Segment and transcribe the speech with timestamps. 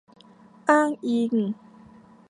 [0.69, 1.33] อ้างอิง